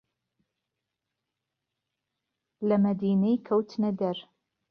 لە 2.67 2.75
مهدينەی 2.83 3.41
کهوتنە 3.47 3.91
دەر 3.99 4.17